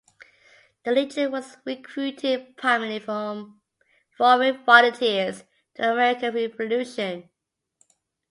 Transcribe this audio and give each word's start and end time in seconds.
The 0.83 0.93
Legion 0.93 1.31
was 1.31 1.57
recruited 1.63 2.57
primarily 2.57 2.97
from 2.97 3.61
foreign 4.17 4.57
volunteers 4.65 5.41
to 5.75 5.83
the 5.83 5.91
American 5.91 6.33
Revolution. 6.33 7.29